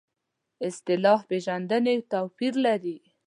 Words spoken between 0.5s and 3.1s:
اصطلاح پېژندنې توپیر لري.